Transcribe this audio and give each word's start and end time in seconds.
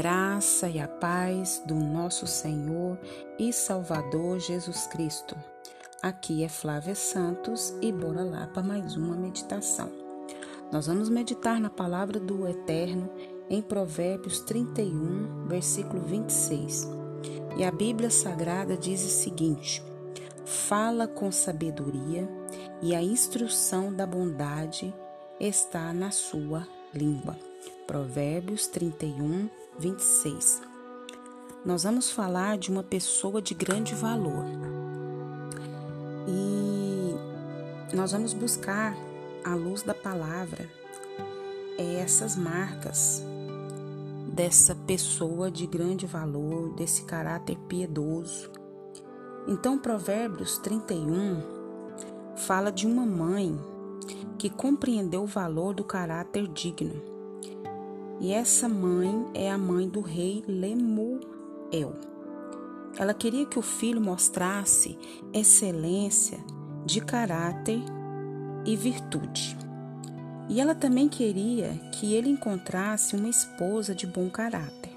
graça 0.00 0.66
e 0.66 0.80
a 0.80 0.88
paz 0.88 1.62
do 1.66 1.74
nosso 1.74 2.26
Senhor 2.26 2.98
e 3.38 3.52
Salvador 3.52 4.38
Jesus 4.38 4.86
Cristo. 4.86 5.36
Aqui 6.02 6.42
é 6.42 6.48
Flávia 6.48 6.94
Santos 6.94 7.74
e 7.82 7.92
bora 7.92 8.24
lá 8.24 8.46
para 8.46 8.62
mais 8.62 8.96
uma 8.96 9.14
meditação. 9.14 9.92
Nós 10.72 10.86
vamos 10.86 11.10
meditar 11.10 11.60
na 11.60 11.68
palavra 11.68 12.18
do 12.18 12.48
Eterno 12.48 13.10
em 13.50 13.60
Provérbios 13.60 14.40
31, 14.40 15.46
versículo 15.48 16.00
26. 16.00 16.88
E 17.58 17.62
a 17.62 17.70
Bíblia 17.70 18.08
Sagrada 18.08 18.78
diz 18.78 19.04
o 19.04 19.10
seguinte: 19.10 19.84
Fala 20.46 21.06
com 21.06 21.30
sabedoria 21.30 22.26
e 22.80 22.94
a 22.94 23.02
instrução 23.02 23.92
da 23.92 24.06
bondade 24.06 24.94
está 25.38 25.92
na 25.92 26.10
sua 26.10 26.66
língua. 26.94 27.49
Provérbios 27.90 28.68
31, 28.68 29.50
26. 29.76 30.62
Nós 31.66 31.82
vamos 31.82 32.08
falar 32.08 32.56
de 32.56 32.70
uma 32.70 32.84
pessoa 32.84 33.42
de 33.42 33.52
grande 33.52 33.96
valor. 33.96 34.44
E 36.28 37.16
nós 37.92 38.12
vamos 38.12 38.32
buscar, 38.32 38.94
à 39.44 39.56
luz 39.56 39.82
da 39.82 39.92
palavra, 39.92 40.70
essas 41.76 42.36
marcas 42.36 43.24
dessa 44.34 44.76
pessoa 44.86 45.50
de 45.50 45.66
grande 45.66 46.06
valor, 46.06 46.72
desse 46.74 47.02
caráter 47.02 47.58
piedoso. 47.66 48.52
Então, 49.48 49.76
Provérbios 49.76 50.58
31 50.58 51.42
fala 52.36 52.70
de 52.70 52.86
uma 52.86 53.04
mãe 53.04 53.58
que 54.38 54.48
compreendeu 54.48 55.24
o 55.24 55.26
valor 55.26 55.74
do 55.74 55.82
caráter 55.82 56.46
digno 56.46 57.18
e 58.20 58.32
essa 58.32 58.68
mãe 58.68 59.26
é 59.32 59.50
a 59.50 59.56
mãe 59.56 59.88
do 59.88 60.02
rei 60.02 60.44
Lemuel. 60.46 61.94
Ela 62.98 63.14
queria 63.14 63.46
que 63.46 63.58
o 63.58 63.62
filho 63.62 64.00
mostrasse 64.00 64.98
excelência 65.32 66.38
de 66.84 67.00
caráter 67.00 67.80
e 68.66 68.76
virtude. 68.76 69.56
E 70.50 70.60
ela 70.60 70.74
também 70.74 71.08
queria 71.08 71.70
que 71.92 72.12
ele 72.12 72.28
encontrasse 72.28 73.16
uma 73.16 73.28
esposa 73.28 73.94
de 73.94 74.06
bom 74.06 74.28
caráter. 74.28 74.90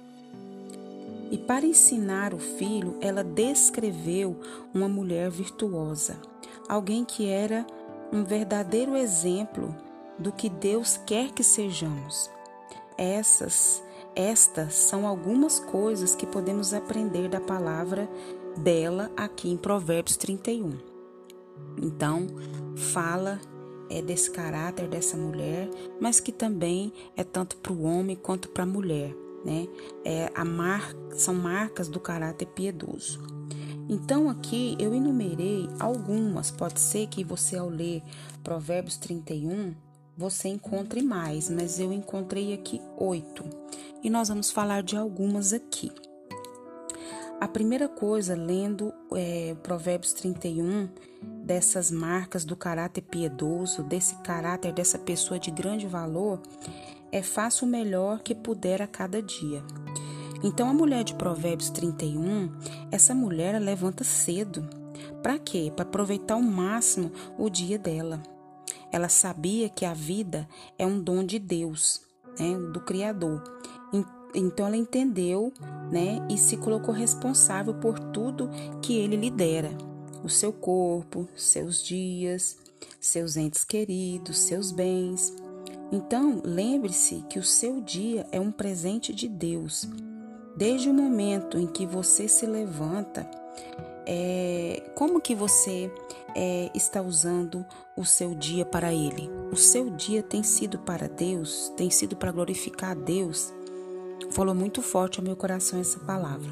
E 1.31 1.38
para 1.38 1.66
ensinar 1.66 2.33
o 2.33 2.39
filho, 2.39 2.97
ela 2.99 3.23
descreveu 3.23 4.38
uma 4.73 4.89
mulher 4.89 5.29
virtuosa, 5.29 6.17
alguém 6.67 7.05
que 7.05 7.29
era 7.29 7.66
um 8.11 8.23
verdadeiro 8.23 8.97
exemplo 8.97 9.73
do 10.19 10.31
que 10.31 10.49
Deus 10.49 10.97
quer 11.05 11.31
que 11.31 11.44
sejamos 11.44 12.29
essas, 12.97 13.83
estas 14.16 14.73
são 14.73 15.08
algumas 15.08 15.59
coisas 15.59 16.16
que 16.16 16.25
podemos 16.25 16.73
aprender 16.73 17.30
da 17.30 17.41
palavra 17.41 18.09
dela 18.58 19.11
aqui 19.17 19.50
em 19.50 19.58
Provérbios 19.58 20.17
31. 20.17 20.77
Então, 21.81 22.27
fala 22.75 23.39
é 23.89 24.02
desse 24.02 24.31
caráter 24.31 24.88
dessa 24.88 25.16
mulher, 25.16 25.69
mas 26.00 26.19
que 26.19 26.31
também 26.31 26.91
é 27.16 27.23
tanto 27.23 27.58
para 27.58 27.72
o 27.72 27.83
homem 27.83 28.16
quanto 28.16 28.50
para 28.50 28.63
a 28.63 28.67
mulher, 28.67 29.16
né? 29.45 29.67
É 30.03 30.31
a 30.33 30.44
mar, 30.44 30.94
são 31.11 31.35
marcas 31.35 31.88
do 31.88 32.00
caráter 32.00 32.47
piedoso. 32.47 33.22
Então 33.88 34.30
aqui 34.30 34.75
eu 34.80 34.94
enumerei 34.94 35.69
algumas, 35.80 36.50
pode 36.50 36.80
ser 36.80 37.07
que 37.07 37.23
você 37.23 37.57
ao 37.57 37.69
ler 37.69 38.02
Provérbios 38.44 38.97
31 38.97 39.75
você 40.17 40.47
encontre 40.50 41.02
mais, 41.02 41.50
mas 41.50 41.80
eu 41.80 41.92
encontrei 41.92 42.53
aqui 42.53 42.81
oito 42.97 43.44
e 44.03 44.09
nós 44.09 44.30
vamos 44.30 44.52
falar 44.52 44.83
de 44.83 44.95
algumas 44.95 45.53
aqui. 45.53 45.91
A 47.41 47.47
primeira 47.47 47.90
coisa, 47.90 48.35
lendo 48.35 48.94
é, 49.13 49.56
Provérbios 49.62 50.13
31, 50.13 50.88
dessas 51.44 51.91
marcas 51.91 52.46
do 52.46 52.56
caráter 52.56 53.02
piedoso, 53.02 53.84
desse 53.84 54.16
caráter 54.22 54.72
dessa 54.72 54.97
pessoa 54.97 55.38
de 55.40 55.52
grande 55.52 55.85
valor, 55.85 56.41
é 57.12 57.22
faça 57.22 57.66
o 57.66 57.68
melhor 57.68 58.22
que 58.22 58.34
puder 58.34 58.81
a 58.81 58.88
cada 58.88 59.22
dia. 59.22 59.62
Então, 60.41 60.69
a 60.69 60.73
mulher 60.73 61.03
de 61.03 61.16
Provérbios 61.16 61.69
31, 61.69 62.50
essa 62.91 63.13
mulher 63.13 63.59
levanta 63.59 64.03
cedo. 64.03 64.66
Para 65.22 65.38
quê? 65.38 65.72
Para 65.75 65.84
aproveitar 65.84 66.35
ao 66.35 66.41
máximo 66.41 67.12
o 67.38 67.50
dia 67.50 67.78
dela. 67.78 68.23
Ela 68.93 69.09
sabia 69.09 69.67
que 69.67 69.85
a 69.85 69.93
vida 69.93 70.47
é 70.77 70.85
um 70.85 71.01
dom 71.01 71.23
de 71.25 71.39
Deus, 71.39 71.99
né, 72.39 72.55
do 72.71 72.79
Criador. 72.79 73.43
Então 74.35 74.67
ela 74.67 74.77
entendeu, 74.77 75.51
né, 75.91 76.25
e 76.29 76.37
se 76.37 76.57
colocou 76.57 76.93
responsável 76.93 77.73
por 77.73 77.99
tudo 77.99 78.49
que 78.81 78.95
ele 78.97 79.15
lhe 79.15 79.31
dera: 79.31 79.71
o 80.23 80.29
seu 80.29 80.53
corpo, 80.53 81.27
seus 81.35 81.83
dias, 81.83 82.57
seus 82.99 83.35
entes 83.35 83.63
queridos, 83.63 84.37
seus 84.37 84.71
bens. 84.71 85.33
Então, 85.91 86.41
lembre-se 86.43 87.23
que 87.29 87.37
o 87.37 87.43
seu 87.43 87.81
dia 87.81 88.25
é 88.31 88.39
um 88.39 88.51
presente 88.51 89.13
de 89.13 89.27
Deus. 89.27 89.87
Desde 90.55 90.89
o 90.89 90.93
momento 90.93 91.57
em 91.57 91.67
que 91.67 91.85
você 91.85 92.27
se 92.27 92.45
levanta, 92.45 93.29
é, 94.06 94.84
como 94.96 95.22
que 95.22 95.36
você 95.36 95.91
é, 96.36 96.69
está 96.74 97.02
usando 97.02 97.66
o 97.96 98.06
seu 98.06 98.34
dia 98.36 98.66
para 98.66 98.94
Ele? 98.94 99.30
O 99.52 99.56
seu 99.56 99.90
dia 99.90 100.24
tem 100.24 100.44
sido 100.44 100.80
para 100.80 101.08
Deus? 101.08 101.72
Tem 101.78 101.90
sido 101.90 102.16
para 102.16 102.31
glorificar 102.31 102.91
a 102.91 102.96
Deus? 102.96 103.53
Falou 104.31 104.56
muito 104.56 104.81
forte 104.81 105.19
ao 105.19 105.25
meu 105.25 105.36
coração 105.36 105.80
essa 105.80 106.00
palavra. 106.00 106.50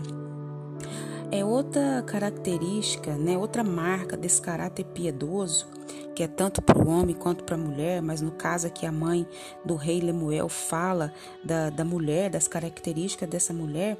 É 1.31 1.45
outra 1.45 2.03
característica, 2.05 3.15
né, 3.15 3.37
outra 3.37 3.63
marca 3.63 4.17
desse 4.17 4.41
caráter 4.41 4.83
piedoso, 4.83 5.65
que 6.13 6.23
é 6.23 6.27
tanto 6.27 6.61
para 6.61 6.77
o 6.77 6.89
homem 6.89 7.15
quanto 7.15 7.45
para 7.45 7.55
a 7.55 7.57
mulher, 7.57 8.01
mas 8.01 8.21
no 8.21 8.31
caso 8.31 8.67
aqui 8.67 8.85
a 8.85 8.91
mãe 8.91 9.25
do 9.63 9.75
rei 9.75 10.01
Lemuel 10.01 10.49
fala 10.49 11.13
da, 11.41 11.69
da 11.69 11.85
mulher, 11.85 12.29
das 12.29 12.49
características 12.49 13.29
dessa 13.29 13.53
mulher, 13.53 13.97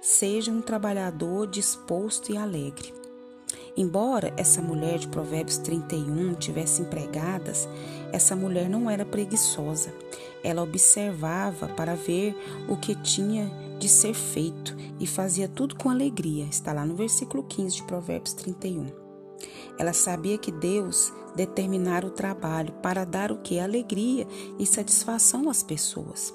seja 0.00 0.50
um 0.50 0.60
trabalhador 0.60 1.46
disposto 1.46 2.32
e 2.32 2.36
alegre. 2.36 2.94
Embora 3.76 4.32
essa 4.36 4.60
mulher 4.60 4.98
de 4.98 5.08
Provérbios 5.08 5.58
31 5.58 6.34
tivesse 6.34 6.82
empregadas, 6.82 7.68
essa 8.12 8.34
mulher 8.34 8.68
não 8.68 8.90
era 8.90 9.04
preguiçosa. 9.04 9.92
Ela 10.42 10.62
observava 10.62 11.68
para 11.68 11.94
ver 11.94 12.36
o 12.68 12.76
que 12.76 12.94
tinha 12.94 13.50
de 13.78 13.88
ser 13.88 14.14
feito 14.14 14.76
e 14.98 15.06
fazia 15.06 15.48
tudo 15.48 15.76
com 15.76 15.88
alegria. 15.88 16.44
Está 16.44 16.72
lá 16.72 16.84
no 16.84 16.94
versículo 16.94 17.44
15 17.44 17.76
de 17.76 17.82
Provérbios 17.84 18.34
31. 18.34 18.86
Ela 19.78 19.92
sabia 19.92 20.36
que 20.36 20.52
Deus 20.52 21.12
determinara 21.34 22.06
o 22.06 22.10
trabalho 22.10 22.72
para 22.82 23.04
dar 23.04 23.30
o 23.30 23.38
que? 23.38 23.58
Alegria 23.58 24.26
e 24.58 24.66
satisfação 24.66 25.48
às 25.48 25.62
pessoas. 25.62 26.34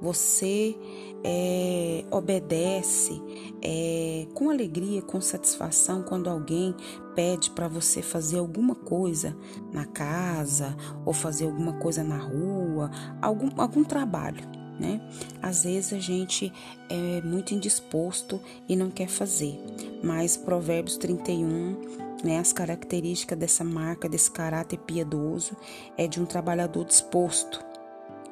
Você 0.00 0.76
é, 1.22 2.04
obedece 2.10 3.20
é, 3.62 4.26
com 4.34 4.50
alegria, 4.50 5.02
com 5.02 5.20
satisfação 5.20 6.02
quando 6.02 6.28
alguém 6.28 6.74
pede 7.14 7.50
para 7.50 7.68
você 7.68 8.02
fazer 8.02 8.38
alguma 8.38 8.74
coisa 8.74 9.36
na 9.72 9.84
casa 9.84 10.76
ou 11.04 11.12
fazer 11.12 11.44
alguma 11.44 11.74
coisa 11.74 12.02
na 12.02 12.18
rua, 12.18 12.90
algum, 13.20 13.48
algum 13.60 13.84
trabalho. 13.84 14.48
Né? 14.78 14.98
Às 15.42 15.64
vezes 15.64 15.92
a 15.92 15.98
gente 15.98 16.50
é 16.88 17.20
muito 17.20 17.54
indisposto 17.54 18.40
e 18.66 18.74
não 18.74 18.90
quer 18.90 19.08
fazer, 19.08 19.60
mas 20.02 20.38
Provérbios 20.38 20.96
31 20.96 22.00
né, 22.24 22.38
as 22.38 22.52
características 22.52 23.38
dessa 23.38 23.64
marca, 23.64 24.08
desse 24.08 24.30
caráter 24.30 24.78
piedoso, 24.78 25.56
é 25.96 26.06
de 26.06 26.20
um 26.20 26.26
trabalhador 26.26 26.84
disposto, 26.84 27.64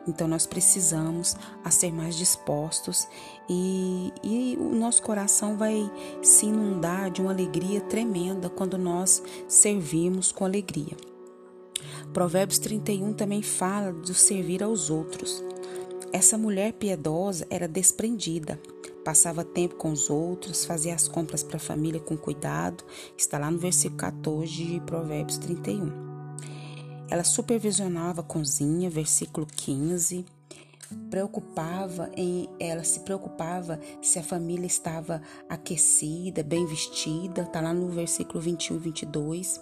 então 0.09 0.27
nós 0.27 0.47
precisamos 0.47 1.37
a 1.63 1.71
ser 1.71 1.93
mais 1.93 2.17
dispostos 2.17 3.07
e, 3.49 4.13
e 4.23 4.57
o 4.59 4.75
nosso 4.75 5.03
coração 5.03 5.57
vai 5.57 5.91
se 6.23 6.47
inundar 6.47 7.11
de 7.11 7.21
uma 7.21 7.31
alegria 7.31 7.81
tremenda 7.83 8.49
quando 8.49 8.79
nós 8.79 9.23
servimos 9.47 10.33
com 10.33 10.45
alegria. 10.45 10.97
Provérbios 12.13 12.59
31 12.59 13.13
também 13.13 13.43
fala 13.43 13.93
do 13.93 14.15
servir 14.15 14.63
aos 14.63 14.91
outros. 14.91 15.45
Essa 16.13 16.39
mulher 16.39 16.73
piedosa 16.73 17.47
era 17.51 17.69
desprendida, 17.69 18.59
passava 19.05 19.45
tempo 19.45 19.77
com 19.77 19.93
os 19.93 20.09
outros, 20.09 20.65
fazia 20.65 20.95
as 20.95 21.07
compras 21.07 21.43
para 21.43 21.57
a 21.57 21.61
família 21.61 22.01
com 22.01 22.17
cuidado. 22.17 22.83
Está 23.17 23.39
lá 23.39 23.51
no 23.51 23.59
versículo 23.59 23.99
14 23.99 24.53
de 24.53 24.81
Provérbios 24.81 25.37
31. 25.39 26.08
Ela 27.11 27.25
supervisionava 27.25 28.21
a 28.21 28.25
cozinha, 28.25 28.91
versículo 28.91 29.47
15. 29.47 30.27
Preocupava 31.11 32.11
em 32.15 32.49
ela 32.59 32.85
se 32.85 33.01
preocupava 33.01 33.79
se 34.01 34.19
a 34.19 34.23
família 34.23 34.67
estava 34.67 35.23
aquecida, 35.49 36.43
bem 36.43 36.67
vestida, 36.67 37.45
tá 37.45 37.61
lá 37.61 37.75
no 37.75 37.89
versículo 37.89 38.41
21 38.41 38.77
e 38.77 38.79
22. 38.79 39.61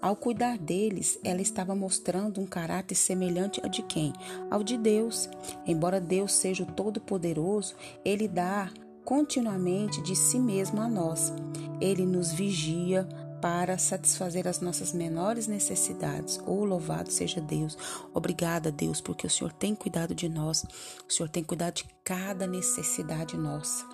Ao 0.00 0.14
cuidar 0.14 0.58
deles, 0.58 1.18
ela 1.24 1.40
estava 1.40 1.74
mostrando 1.74 2.38
um 2.38 2.46
caráter 2.46 2.94
semelhante 2.94 3.60
ao 3.62 3.70
de 3.70 3.82
quem? 3.82 4.12
Ao 4.50 4.62
de 4.62 4.76
Deus. 4.76 5.30
Embora 5.66 5.98
Deus 5.98 6.34
seja 6.34 6.62
o 6.62 6.66
Todo-Poderoso, 6.66 7.74
ele 8.04 8.28
dá 8.28 8.70
continuamente 9.02 10.02
de 10.02 10.14
si 10.14 10.38
mesmo 10.38 10.80
a 10.82 10.88
nós. 10.88 11.32
Ele 11.80 12.04
nos 12.04 12.32
vigia 12.32 13.08
para 13.44 13.76
satisfazer 13.76 14.48
as 14.48 14.60
nossas 14.60 14.94
menores 14.94 15.46
necessidades. 15.46 16.40
Oh, 16.46 16.64
louvado 16.64 17.12
seja 17.12 17.42
Deus. 17.42 17.76
Obrigada, 18.14 18.72
Deus, 18.72 19.02
porque 19.02 19.26
o 19.26 19.30
Senhor 19.30 19.52
tem 19.52 19.74
cuidado 19.74 20.14
de 20.14 20.30
nós. 20.30 20.64
O 21.06 21.12
Senhor 21.12 21.28
tem 21.28 21.44
cuidado 21.44 21.74
de 21.74 21.84
cada 22.02 22.46
necessidade 22.46 23.36
nossa. 23.36 23.84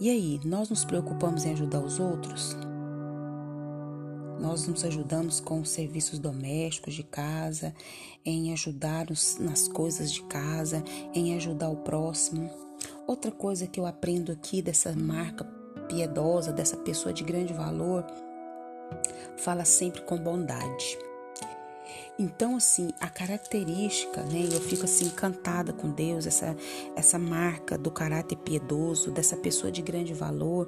E 0.00 0.08
aí, 0.08 0.40
nós 0.42 0.70
nos 0.70 0.86
preocupamos 0.86 1.44
em 1.44 1.52
ajudar 1.52 1.80
os 1.80 2.00
outros? 2.00 2.56
Nós 4.40 4.66
nos 4.66 4.86
ajudamos 4.86 5.38
com 5.38 5.60
os 5.60 5.68
serviços 5.68 6.18
domésticos 6.18 6.94
de 6.94 7.02
casa, 7.02 7.74
em 8.24 8.54
ajudar 8.54 9.06
nas 9.38 9.68
coisas 9.68 10.10
de 10.10 10.22
casa, 10.22 10.82
em 11.12 11.36
ajudar 11.36 11.68
o 11.68 11.76
próximo. 11.76 12.50
Outra 13.06 13.30
coisa 13.30 13.66
que 13.66 13.78
eu 13.78 13.84
aprendo 13.84 14.32
aqui 14.32 14.62
dessa 14.62 14.94
marca 14.94 15.44
piedosa, 15.88 16.52
dessa 16.52 16.78
pessoa 16.78 17.12
de 17.12 17.22
grande 17.22 17.52
valor, 17.52 18.04
fala 19.36 19.64
sempre 19.64 20.02
com 20.02 20.16
bondade. 20.18 20.98
Então, 22.18 22.56
assim, 22.56 22.90
a 22.98 23.08
característica, 23.08 24.22
né? 24.22 24.48
Eu 24.50 24.60
fico 24.60 24.84
assim 24.84 25.06
encantada 25.06 25.72
com 25.72 25.90
Deus, 25.90 26.26
essa, 26.26 26.56
essa 26.96 27.18
marca 27.18 27.76
do 27.76 27.90
caráter 27.90 28.36
piedoso, 28.36 29.10
dessa 29.10 29.36
pessoa 29.36 29.70
de 29.70 29.82
grande 29.82 30.14
valor, 30.14 30.66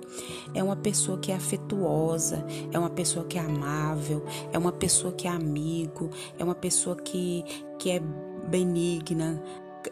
é 0.54 0.62
uma 0.62 0.76
pessoa 0.76 1.16
que 1.18 1.32
é 1.32 1.34
afetuosa, 1.34 2.44
é 2.70 2.78
uma 2.78 2.90
pessoa 2.90 3.24
que 3.24 3.38
é 3.38 3.40
amável, 3.40 4.22
é 4.52 4.58
uma 4.58 4.72
pessoa 4.72 5.12
que 5.12 5.26
é 5.26 5.30
amigo, 5.30 6.10
é 6.38 6.44
uma 6.44 6.54
pessoa 6.54 6.94
que, 6.94 7.42
que 7.78 7.90
é 7.90 8.00
benigna, 8.50 9.42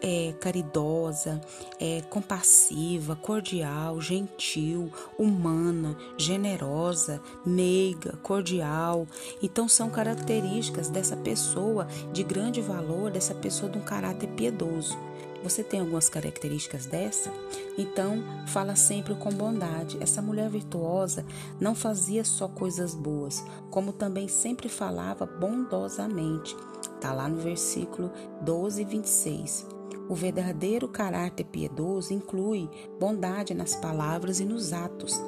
é, 0.01 0.33
caridosa, 0.39 1.41
é, 1.79 2.01
compassiva, 2.09 3.15
cordial, 3.15 3.99
gentil, 4.01 4.91
humana, 5.17 5.95
generosa, 6.17 7.21
meiga, 7.45 8.17
cordial. 8.23 9.07
Então, 9.41 9.67
são 9.67 9.89
características 9.89 10.89
dessa 10.89 11.15
pessoa 11.15 11.87
de 12.11 12.23
grande 12.23 12.61
valor, 12.61 13.11
dessa 13.11 13.33
pessoa 13.33 13.71
de 13.71 13.77
um 13.77 13.81
caráter 13.81 14.27
piedoso. 14.29 14.97
Você 15.43 15.63
tem 15.63 15.79
algumas 15.79 16.09
características 16.09 16.85
dessa? 16.87 17.31
Então, 17.77 18.23
fala 18.47 18.75
sempre 18.75 19.15
com 19.15 19.29
bondade. 19.29 19.97
Essa 20.01 20.21
mulher 20.21 20.49
virtuosa 20.49 21.25
não 21.59 21.75
fazia 21.75 22.23
só 22.25 22.47
coisas 22.47 22.95
boas, 22.95 23.43
como 23.69 23.93
também 23.93 24.27
sempre 24.27 24.67
falava 24.67 25.25
bondosamente. 25.25 26.55
Está 26.81 27.13
lá 27.13 27.29
no 27.29 27.37
versículo 27.37 28.11
12 28.41 28.81
e 28.81 28.85
26. 28.85 29.76
O 30.09 30.15
verdadeiro 30.15 30.87
caráter 30.87 31.43
piedoso 31.43 32.13
inclui 32.13 32.69
bondade 32.99 33.53
nas 33.53 33.75
palavras 33.75 34.39
e 34.39 34.45
nos 34.45 34.71
atos. 34.71 35.21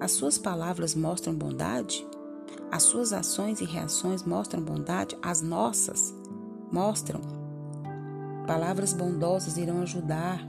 As 0.00 0.12
suas 0.12 0.36
palavras 0.36 0.94
mostram 0.94 1.34
bondade? 1.34 2.04
As 2.70 2.82
suas 2.82 3.12
ações 3.12 3.60
e 3.60 3.64
reações 3.64 4.24
mostram 4.24 4.60
bondade? 4.60 5.16
As 5.22 5.40
nossas 5.40 6.12
mostram. 6.72 7.20
Palavras 8.46 8.92
bondosas 8.92 9.56
irão 9.56 9.82
ajudar 9.82 10.44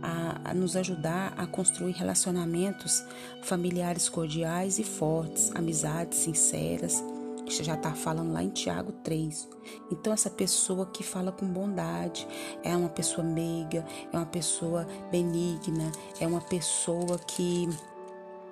a, 0.00 0.50
a, 0.50 0.54
nos 0.54 0.76
ajudar 0.76 1.34
a 1.36 1.46
construir 1.46 1.92
relacionamentos 1.92 3.02
familiares 3.42 4.08
cordiais 4.08 4.78
e 4.78 4.84
fortes, 4.84 5.50
amizades 5.54 6.18
sinceras 6.18 7.02
que 7.44 7.62
já 7.62 7.74
está 7.74 7.92
falando 7.92 8.32
lá 8.32 8.42
em 8.42 8.50
Tiago 8.50 8.92
3. 9.04 9.48
Então, 9.90 10.12
essa 10.12 10.30
pessoa 10.30 10.86
que 10.86 11.02
fala 11.02 11.32
com 11.32 11.46
bondade 11.46 12.26
é 12.62 12.76
uma 12.76 12.88
pessoa 12.88 13.26
meiga, 13.26 13.84
é 14.12 14.16
uma 14.16 14.26
pessoa 14.26 14.86
benigna, 15.10 15.90
é 16.20 16.26
uma 16.26 16.40
pessoa 16.40 17.18
que 17.18 17.68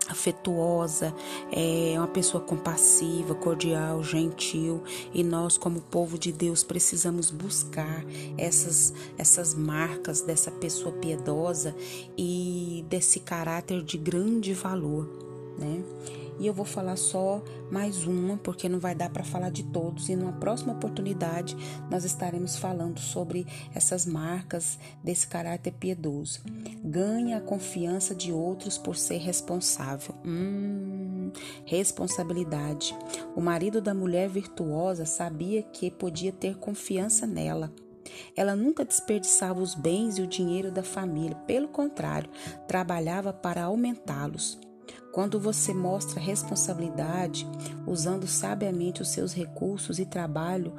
afetuosa, 0.08 1.14
é 1.52 1.94
uma 1.96 2.08
pessoa 2.08 2.42
compassiva, 2.42 3.34
cordial, 3.34 4.02
gentil, 4.02 4.82
e 5.14 5.22
nós 5.22 5.56
como 5.56 5.80
povo 5.80 6.18
de 6.18 6.32
Deus 6.32 6.64
precisamos 6.64 7.30
buscar 7.30 8.04
essas 8.36 8.92
essas 9.16 9.54
marcas 9.54 10.20
dessa 10.20 10.50
pessoa 10.50 10.92
piedosa 10.92 11.74
e 12.16 12.84
desse 12.88 13.20
caráter 13.20 13.82
de 13.82 13.96
grande 13.96 14.52
valor, 14.52 15.31
né? 15.58 15.82
E 16.38 16.46
eu 16.46 16.54
vou 16.54 16.64
falar 16.64 16.96
só 16.96 17.42
mais 17.70 18.04
uma, 18.04 18.36
porque 18.36 18.68
não 18.68 18.80
vai 18.80 18.94
dar 18.94 19.10
para 19.10 19.22
falar 19.22 19.50
de 19.50 19.62
todos. 19.64 20.08
E 20.08 20.16
numa 20.16 20.32
próxima 20.32 20.72
oportunidade, 20.72 21.56
nós 21.90 22.04
estaremos 22.04 22.56
falando 22.56 22.98
sobre 22.98 23.46
essas 23.74 24.06
marcas 24.06 24.78
desse 25.04 25.26
caráter 25.26 25.72
piedoso. 25.74 26.40
Ganha 26.82 27.36
a 27.36 27.40
confiança 27.40 28.14
de 28.14 28.32
outros 28.32 28.76
por 28.78 28.96
ser 28.96 29.18
responsável. 29.18 30.14
Hum, 30.24 31.30
responsabilidade. 31.64 32.96
O 33.36 33.40
marido 33.40 33.80
da 33.80 33.94
mulher 33.94 34.28
virtuosa 34.28 35.04
sabia 35.04 35.62
que 35.62 35.90
podia 35.90 36.32
ter 36.32 36.56
confiança 36.56 37.26
nela. 37.26 37.72
Ela 38.36 38.56
nunca 38.56 38.84
desperdiçava 38.84 39.60
os 39.60 39.74
bens 39.74 40.18
e 40.18 40.22
o 40.22 40.26
dinheiro 40.26 40.72
da 40.72 40.82
família, 40.82 41.36
pelo 41.46 41.68
contrário, 41.68 42.28
trabalhava 42.66 43.32
para 43.32 43.62
aumentá-los. 43.62 44.58
Quando 45.12 45.38
você 45.38 45.74
mostra 45.74 46.20
responsabilidade, 46.20 47.46
usando 47.86 48.26
sabiamente 48.26 49.02
os 49.02 49.08
seus 49.08 49.34
recursos 49.34 49.98
e 49.98 50.06
trabalho 50.06 50.72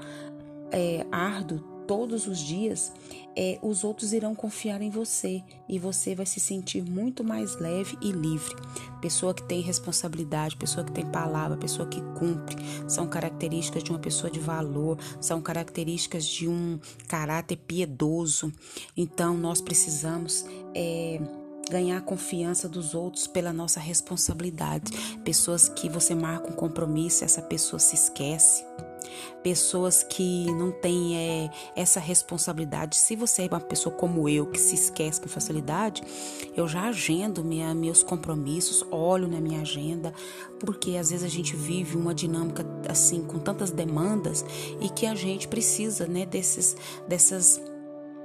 é, 0.72 1.06
árduo 1.12 1.74
todos 1.88 2.28
os 2.28 2.40
dias, 2.40 2.92
é, 3.36 3.60
os 3.62 3.84
outros 3.84 4.14
irão 4.14 4.34
confiar 4.34 4.82
em 4.82 4.90
você 4.90 5.44
e 5.68 5.78
você 5.78 6.16
vai 6.16 6.26
se 6.26 6.40
sentir 6.40 6.82
muito 6.82 7.24
mais 7.24 7.58
leve 7.58 7.98
e 8.02 8.12
livre. 8.12 8.56
Pessoa 9.02 9.34
que 9.34 9.44
tem 9.44 9.62
responsabilidade, 9.62 10.56
pessoa 10.56 10.86
que 10.86 10.92
tem 10.92 11.06
palavra, 11.06 11.58
pessoa 11.58 11.88
que 11.88 12.02
cumpre, 12.18 12.56
são 12.88 13.08
características 13.08 13.84
de 13.84 13.92
uma 13.92 14.00
pessoa 14.00 14.32
de 14.32 14.40
valor, 14.40 14.98
são 15.20 15.42
características 15.42 16.26
de 16.26 16.48
um 16.48 16.80
caráter 17.08 17.58
piedoso. 17.58 18.52
Então, 18.96 19.38
nós 19.38 19.62
precisamos. 19.62 20.46
É, 20.76 21.20
ganhar 21.70 21.98
a 21.98 22.02
confiança 22.02 22.68
dos 22.68 22.94
outros 22.94 23.28
pela 23.28 23.54
nossa 23.54 23.80
responsabilidade. 23.80 24.92
Pessoas 25.24 25.70
que 25.70 25.90
você 25.90 26.14
marca 26.14 26.50
um 26.50 26.56
compromisso, 26.56 27.24
essa 27.24 27.42
pessoa 27.42 27.80
se 27.80 27.96
esquece. 27.96 28.66
Pessoas 29.44 30.02
que 30.04 30.46
não 30.54 30.72
têm 30.72 31.18
é, 31.18 31.50
essa 31.76 32.00
responsabilidade. 32.00 32.96
Se 32.96 33.16
você 33.16 33.44
é 33.44 33.48
uma 33.48 33.60
pessoa 33.60 33.94
como 33.94 34.30
eu, 34.30 34.48
que 34.48 34.60
se 34.60 34.76
esquece 34.76 35.20
com 35.20 35.28
facilidade, 35.28 36.02
eu 36.56 36.68
já 36.68 36.84
agendo 36.84 37.44
minha, 37.44 37.76
meus 37.76 38.02
compromissos, 38.02 38.86
olho 38.90 39.28
na 39.28 39.42
minha 39.42 39.62
agenda, 39.62 40.14
porque 40.60 40.96
às 40.96 41.10
vezes 41.10 41.26
a 41.26 41.30
gente 41.30 41.56
vive 41.56 41.98
uma 41.98 42.16
dinâmica 42.16 42.66
assim, 42.88 43.22
com 43.24 43.38
tantas 43.38 43.70
demandas 43.72 44.46
e 44.80 44.90
que 44.90 45.06
a 45.06 45.14
gente 45.14 45.48
precisa 45.48 46.08
né, 46.08 46.26
desses, 46.26 46.76
dessas 47.08 47.62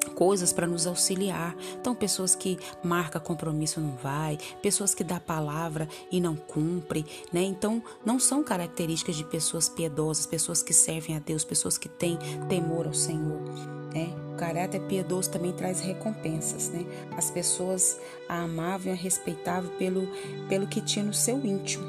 coisas 0.08 0.52
para 0.52 0.66
nos 0.66 0.86
auxiliar. 0.86 1.56
Então, 1.80 1.94
pessoas 1.94 2.34
que 2.34 2.58
marca 2.82 3.20
compromisso 3.20 3.80
não 3.80 3.96
vai, 3.96 4.38
pessoas 4.62 4.94
que 4.94 5.04
dá 5.04 5.20
palavra 5.20 5.88
e 6.10 6.20
não 6.20 6.36
cumpre, 6.36 7.04
né? 7.32 7.42
Então, 7.42 7.82
não 8.04 8.18
são 8.18 8.42
características 8.42 9.16
de 9.16 9.24
pessoas 9.24 9.68
piedosas, 9.68 10.26
pessoas 10.26 10.62
que 10.62 10.72
servem 10.72 11.16
a 11.16 11.18
Deus, 11.18 11.44
pessoas 11.44 11.78
que 11.78 11.88
têm 11.88 12.18
temor 12.48 12.86
ao 12.86 12.94
Senhor, 12.94 13.40
né? 13.92 14.14
O 14.32 14.36
caráter 14.36 14.80
piedoso 14.82 15.30
também 15.30 15.52
traz 15.52 15.80
recompensas, 15.80 16.70
né? 16.70 16.84
As 17.16 17.30
pessoas 17.30 17.98
a 18.28 18.42
amavam 18.42 18.88
e 18.88 18.90
a 18.90 18.94
respeitavam 18.94 19.70
pelo, 19.76 20.08
pelo 20.48 20.66
que 20.66 20.80
tinha 20.80 21.04
no 21.04 21.14
seu 21.14 21.44
íntimo, 21.44 21.84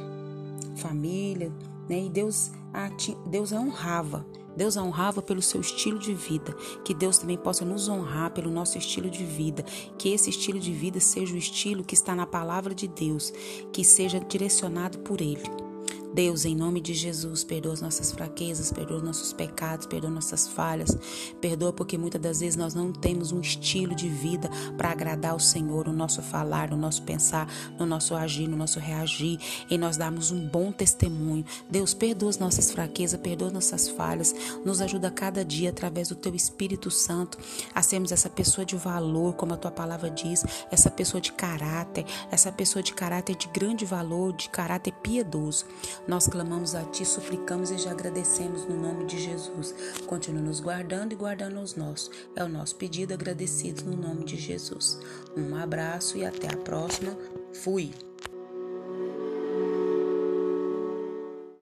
família, 0.76 1.52
né? 1.88 2.06
E 2.06 2.10
Deus 2.10 2.52
a, 2.74 2.90
Deus 3.28 3.54
a 3.54 3.60
honrava 3.60 4.26
Deus 4.60 4.76
a 4.76 4.84
honrava 4.84 5.22
pelo 5.22 5.42
seu 5.42 5.62
estilo 5.62 5.98
de 5.98 6.14
vida. 6.14 6.54
Que 6.84 6.94
Deus 6.94 7.18
também 7.18 7.38
possa 7.38 7.64
nos 7.64 7.88
honrar 7.88 8.32
pelo 8.32 8.52
nosso 8.52 8.78
estilo 8.78 9.10
de 9.10 9.24
vida. 9.24 9.64
Que 9.98 10.10
esse 10.10 10.30
estilo 10.30 10.60
de 10.60 10.74
vida 10.74 11.00
seja 11.00 11.34
o 11.34 11.38
estilo 11.38 11.82
que 11.82 11.94
está 11.94 12.14
na 12.14 12.28
palavra 12.28 12.76
de 12.76 12.86
Deus, 12.86 13.32
que 13.72 13.86
seja 13.86 14.20
direcionado 14.20 15.00
por 15.00 15.22
Ele. 15.22 15.69
Deus, 16.14 16.44
em 16.44 16.56
nome 16.56 16.82
de 16.82 16.94
Jesus, 16.94 17.44
perdoa 17.44 17.74
as 17.74 17.82
nossas 17.82 18.12
fraquezas, 18.12 18.72
perdoa 18.72 19.02
nossos 19.02 19.32
pecados, 19.32 19.86
perdoa 19.86 20.10
nossas 20.10 20.48
falhas. 20.48 20.98
Perdoa 21.40 21.72
porque 21.72 21.98
muitas 21.98 22.22
das 22.22 22.40
vezes 22.40 22.56
nós 22.56 22.74
não 22.74 22.92
temos 22.92 23.32
um 23.32 23.40
estilo 23.40 23.94
de 23.94 24.10
vida 24.10 24.50
para 24.76 24.90
agradar 24.90 25.36
o 25.36 25.40
Senhor, 25.40 25.88
no 25.88 25.94
nosso 25.94 26.22
falar, 26.22 26.72
no 26.72 26.78
nosso 26.78 27.04
pensar, 27.04 27.48
no 27.78 27.86
nosso 27.86 28.16
agir, 28.16 28.48
no 28.48 28.58
nosso 28.58 28.80
reagir, 28.80 29.40
e 29.70 29.78
nós 29.78 29.98
darmos 29.98 30.32
um 30.32 30.48
bom 30.48 30.72
testemunho. 30.72 31.46
Deus, 31.70 31.94
perdoa 31.94 32.30
as 32.30 32.38
nossas 32.38 32.72
fraquezas, 32.72 33.20
perdoa 33.20 33.52
nossas 33.52 33.88
falhas, 33.88 34.34
nos 34.66 34.82
ajuda 34.82 35.12
cada 35.12 35.46
dia 35.46 35.70
através 35.70 36.10
do 36.10 36.16
teu 36.16 36.34
Espírito 36.34 36.90
Santo 36.90 37.38
a 37.74 37.82
sermos 37.82 38.12
essa 38.12 38.30
pessoa 38.30 38.66
de 38.66 38.76
valor, 38.76 39.36
como 39.36 39.54
a 39.54 39.58
tua 39.58 39.72
palavra 39.72 40.10
diz, 40.10 40.44
essa 40.72 40.90
pessoa 40.90 41.22
de 41.22 41.32
caráter, 41.32 42.06
essa 42.32 42.52
pessoa 42.52 42.82
de 42.82 42.94
caráter 42.94 43.36
de 43.36 43.48
grande 43.48 43.86
valor, 43.86 44.34
de 44.34 44.50
caráter 44.50 44.94
piedoso. 45.04 45.66
Nós 46.10 46.26
clamamos 46.26 46.74
a 46.74 46.84
Ti, 46.86 47.06
suplicamos 47.06 47.70
e 47.70 47.78
já 47.78 47.92
agradecemos 47.92 48.66
no 48.66 48.76
nome 48.76 49.06
de 49.06 49.20
Jesus. 49.20 49.76
Continua 50.08 50.42
nos 50.42 50.60
guardando 50.60 51.14
e 51.14 51.16
guardando 51.16 51.60
os 51.62 51.76
nossos. 51.76 52.10
É 52.36 52.44
o 52.44 52.50
nosso 52.50 52.76
pedido 52.78 53.14
agradecido 53.14 53.84
no 53.84 53.96
nome 53.96 54.26
de 54.26 54.36
Jesus. 54.36 55.00
Um 55.38 55.56
abraço 55.56 56.18
e 56.18 56.26
até 56.26 56.48
a 56.52 56.58
próxima. 56.58 57.16
Fui! 57.54 58.09